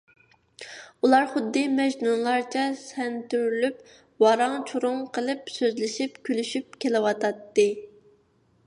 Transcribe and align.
ئۇلار 1.07 1.27
خۇددى 1.33 1.61
مەجنۇنلارچە 1.73 2.63
سەنتۈرۈلۈپ، 2.79 3.85
ۋاراڭ- 4.25 4.57
چۇرۇڭ 4.71 5.05
قىلىپ 5.19 5.53
سۆزلىشىپ- 5.59 6.19
كۈلۈشۈپ 6.31 6.83
كېلىۋاتاتتى. 6.85 7.71